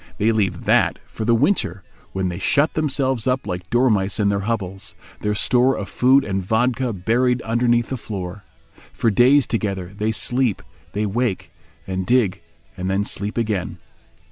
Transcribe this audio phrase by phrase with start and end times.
[0.17, 4.39] They leave that for the winter, when they shut themselves up like dormice in their
[4.49, 8.43] hovels, their store of food and vodka buried underneath the floor.
[8.91, 11.51] For days together they sleep, then wake
[11.85, 12.41] and dig,
[12.77, 13.77] then sleep again.